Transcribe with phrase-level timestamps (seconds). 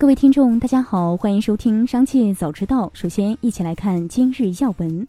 [0.00, 2.86] 各位听众，大家好，欢迎收听《商界早知道》。
[2.92, 5.08] 首先，一起来看今日要闻。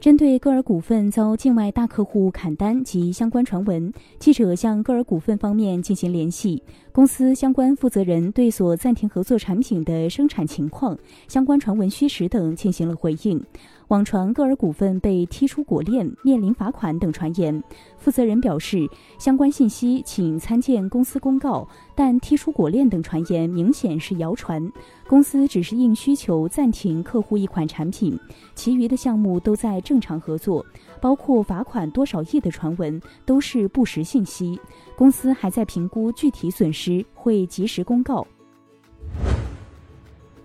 [0.00, 10.96] 针对歌尔股份遭境外大客户砍单及相关传闻，记者向歌尔股份方面进行联系，公司相关负责人对所暂停合作产品的生产情况、
[11.28, 13.44] 相关传闻虚实等进行了回应。
[13.90, 17.60] 网传歌尔股份被踢出果链、面临罚款等传言，
[17.98, 18.88] 负责人表示，
[19.18, 21.66] 相关信息请参见公司公告。
[21.96, 24.64] 但踢出果链等传言明显是谣传，
[25.08, 28.16] 公司只是应需求暂停客户一款产品，
[28.54, 30.64] 其余的项目都在正常合作，
[31.00, 34.56] 包括罚款多少亿的传闻都是不实信息。
[34.96, 38.24] 公司还在评估具体损失，会及时公告。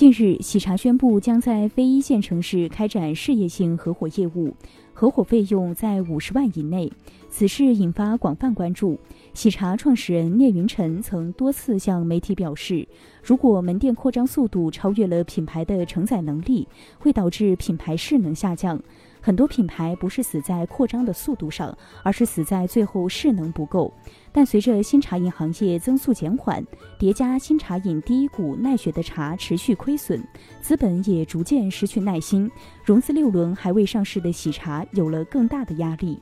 [0.00, 4.56] 近日，喜茶宣布将在非一线城市开展事业性合伙业务，
[4.94, 6.90] 合伙费用在五十万以内。
[7.28, 8.98] 此事引发广泛关注。
[9.34, 12.88] 喜茶创始人聂云辰曾多次向媒体表示，
[13.22, 16.66] 如果门店扩张速度超越了品牌的承载能力，
[16.98, 18.82] 会导致品牌势能下降。
[19.20, 23.92] 很多品牌不是死在扩张的速度上，而是死在最后势能不够。
[24.32, 26.64] 但随着新茶饮行业增速减缓，
[26.98, 30.22] 叠加新茶饮第一股耐雪的茶持续亏损，
[30.60, 32.50] 资本也逐渐失去耐心，
[32.84, 36.18] 融资六轮还未上市的喜茶有了更大的压力。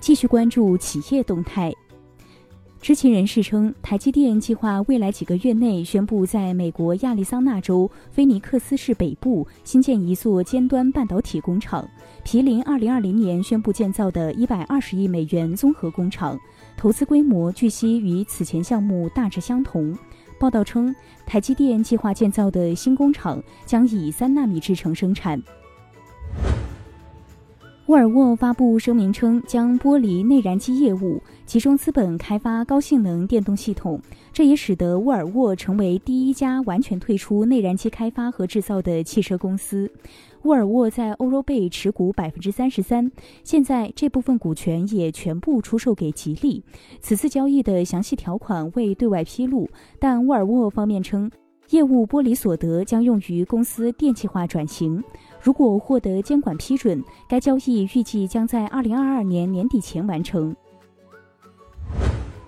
[0.00, 1.72] 继续关注企业动态。
[2.82, 11.88] 知情人士称，台积电计划未来几个月内宣布在美国亚利桑那州菲尼克斯市北部新建一座尖端半导体工厂，
[12.24, 16.36] 毗邻2020年宣布建造的120亿美元综合工厂，
[16.76, 19.96] 投资规模据悉与此前项目大致相同。
[20.40, 20.92] 报道称，
[21.24, 25.40] 台积电计划建造的新工厂将以三纳米制程生产。
[27.86, 34.00] 沃尔沃发布声明称，将剥离内燃机业务，集中资本开发高性能电动系统。
[34.32, 39.90] 这也使得沃尔沃成为第一家完全退出内燃机开发和制造的汽车公司。
[40.42, 43.10] 沃尔沃在欧洲贝持股百分之三十三，
[43.42, 46.62] 现在这部分股权也全部出售给吉利。
[47.00, 49.68] 此次交易的详细条款未对外披露，
[49.98, 51.28] 但沃尔沃方面称。
[51.70, 55.02] 业务剥离所得将用于公司电气化转型。
[55.42, 60.54] 如果获得监管批准，该交易预计将在二零二二年年底前完成。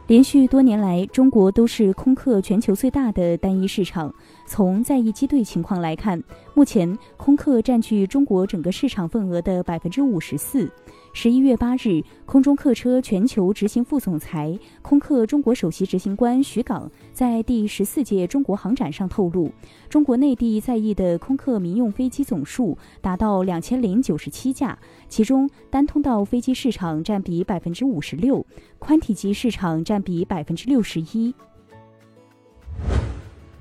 [0.06, 4.14] 连续多年来，中国都是空客全球最大的单一市场。
[4.46, 6.22] 从在役机队情况来看，
[6.54, 10.70] 目前空客占据中国整个市场份额的百分之五十四。
[11.16, 19.48] 十一月八日，空中客车全球执行副总裁、空客中国首席执行官徐岗在第十四届中国航展上透露，
[19.88, 24.76] 中国内地在役的空客民用飞机总数达到两千零九十七架，
[25.08, 28.44] 其中单通道飞机市场占比百分之五十六，
[28.80, 31.32] 宽体机市场占比百分之六十一。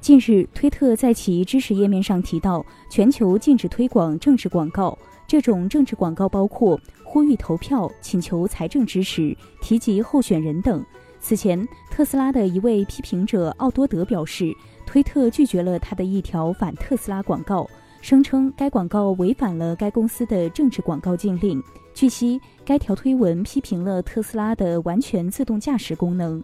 [0.02, 4.97] 近日，推特在其知识页面上提到，全球禁止推广政治广告。
[5.28, 10.84] 这种政治广告包括呼吁投票、请求财政支持、提及候选人等。
[11.19, 14.53] 此前，特斯拉的一位批评者奥多德表示，
[14.85, 17.66] 推特拒绝了他的一条反特斯拉广告，
[18.01, 21.63] 声称该广告违反了该公司的政治广告禁令。
[21.94, 26.44] 据悉，该条推文批评了特斯拉的完全自动驾驶功能。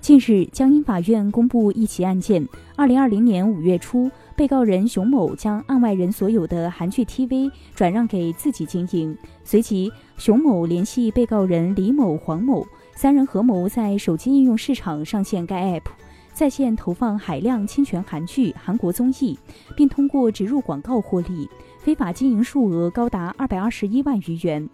[0.00, 2.48] 近日，江阴法院公布一起案件。
[2.74, 9.14] 二零二零年五月初，被告人熊某将案外人所有的韩剧 TV 转让给自己经营。
[9.44, 15.90] 随即，熊某联系被告人李某、黄某三人合谋在手机应用市场上线该 App，
[16.32, 19.38] 在线投放海量侵权韩剧、韩国综艺，
[19.76, 21.46] 并通过植入广告获利，
[21.78, 24.66] 非法经营数额高达二百二十一万余元。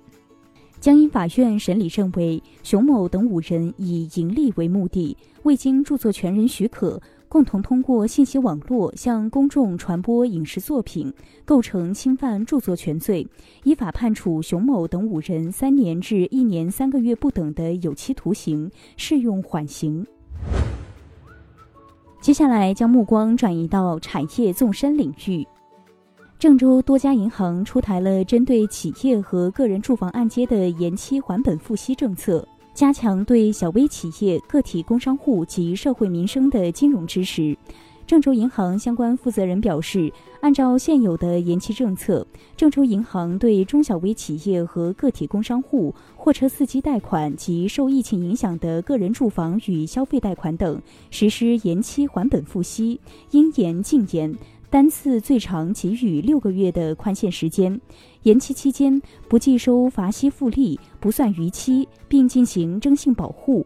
[0.79, 11.13] 江阴法院审理认为，熊某等五人以盈利为目的，未经著作权人许可，共同通过信息网络向公众传播影视作品，
[11.45, 13.27] 构成侵犯著作权罪，
[13.65, 20.07] 依法判处熊某等五人三年至一年三个月不等的有期徒刑，适用缓刑。
[22.21, 25.47] 接下来将目光转移到产业纵深领域。
[26.39, 37.57] 郑州多家银行出台了针对企业和个人住房按揭的延期还本付息政策，加强对小微企业、个体工商户及社会民生的金融支持。
[38.07, 42.25] 郑州银行相关负责人表示，按照现有的延期政策，
[42.55, 50.81] 郑州银行对中小微企业和个体工商户、货车司机贷款及受疫情影响的个人住房与消费贷款等
[51.11, 53.01] 实施延期还本付息，
[53.31, 54.37] 应延尽延。
[54.69, 57.81] 单次最长给予六个月的宽限时间，
[58.23, 63.65] 延期期间不计收罚息复利，不算逾期，并进行征信保护。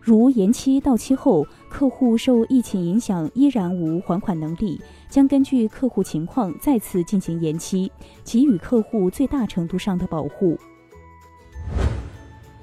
[0.00, 7.90] 如延期到期后，客户受疫情影响依然无还款能力，将根据客户情况再次进行延期，
[8.24, 10.58] 给予客户最大程度上的保护。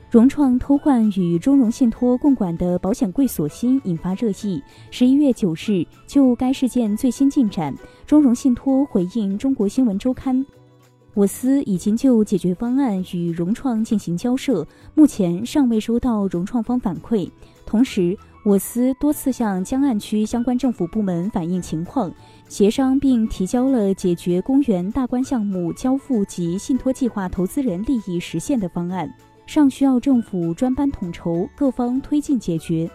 [0.10, 4.60] 融创偷换与中融信托共管的保险柜锁芯引发热议。
[4.90, 7.72] 十一月九日，就该事件最新进展，
[8.08, 10.44] 中融信托回应中国新闻周刊
[11.14, 14.66] ：“我司已经就解决方案与融创进行交涉，
[14.96, 17.30] 目前尚未收到融创方反馈。
[17.64, 22.12] 同时，我司多次向江岸区相关政府部门反映情况，
[22.48, 29.08] 协商并提交了解决公园大观项目交付及信托计划投资人利益实现的方案。”
[29.50, 32.88] 尚需要政府专班统筹，各方推进解决。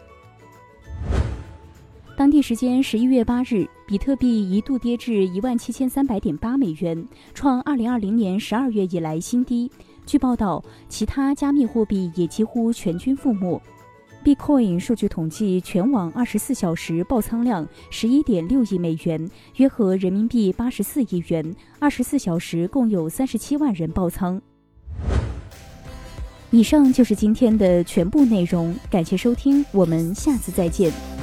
[2.17, 9.69] 当地时间十一月八日，比特币一度跌至一万七千三百点八美元，创二零二零年十二月以来新低。
[10.06, 13.61] 据报道，其他加密货币也几乎全军覆没。
[14.25, 24.41] Bitcoin 数据统计，全网二十四小时爆仓量十一点六亿美元，约合人民币八十四亿元，二十四小时共有三十七万人爆仓。
[26.55, 31.14] 以上就是今天的全部内容，感谢收听，我们下次再见。